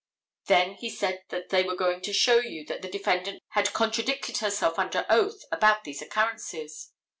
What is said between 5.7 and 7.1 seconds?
these occurrences.